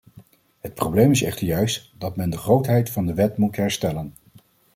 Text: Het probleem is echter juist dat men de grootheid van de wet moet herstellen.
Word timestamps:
Het 0.59 0.73
probleem 0.73 1.11
is 1.11 1.21
echter 1.21 1.47
juist 1.47 1.91
dat 1.97 2.15
men 2.15 2.29
de 2.29 2.37
grootheid 2.37 2.89
van 2.89 3.05
de 3.05 3.13
wet 3.13 3.37
moet 3.37 3.55
herstellen. 3.55 4.15